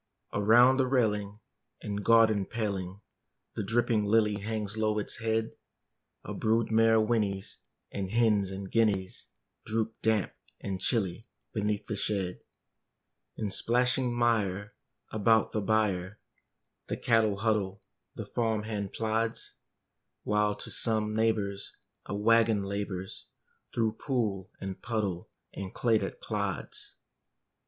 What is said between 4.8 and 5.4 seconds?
its